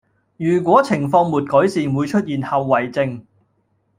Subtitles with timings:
[0.37, 3.23] 如果情況沒改善會出現後遺症